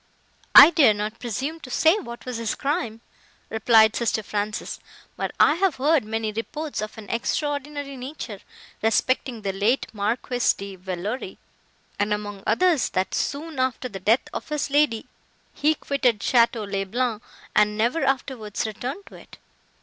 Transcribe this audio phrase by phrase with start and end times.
[0.55, 3.01] "I dare not presume to say what was his crime,"
[3.51, 4.79] replied sister Frances;
[5.15, 8.39] "but I have heard many reports of an extraordinary nature,
[8.81, 11.37] respecting the late Marquis de Villeroi,
[11.99, 15.05] and among others, that, soon after the death of his lady,
[15.53, 17.21] he quitted Château le Blanc,
[17.55, 19.37] and never afterwards returned to it.